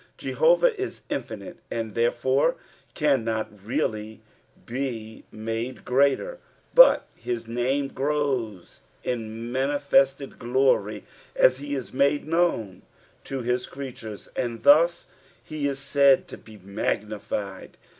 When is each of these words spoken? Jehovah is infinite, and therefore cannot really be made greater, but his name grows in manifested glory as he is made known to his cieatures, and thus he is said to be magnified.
Jehovah 0.17 0.75
is 0.81 1.03
infinite, 1.11 1.59
and 1.69 1.93
therefore 1.93 2.55
cannot 2.95 3.63
really 3.63 4.21
be 4.65 5.25
made 5.31 5.85
greater, 5.85 6.39
but 6.73 7.07
his 7.15 7.47
name 7.47 7.87
grows 7.89 8.79
in 9.03 9.51
manifested 9.51 10.39
glory 10.39 11.03
as 11.35 11.59
he 11.59 11.75
is 11.75 11.93
made 11.93 12.27
known 12.27 12.81
to 13.25 13.43
his 13.43 13.67
cieatures, 13.67 14.27
and 14.35 14.63
thus 14.63 15.05
he 15.43 15.67
is 15.67 15.77
said 15.77 16.27
to 16.29 16.37
be 16.39 16.57
magnified. 16.57 17.77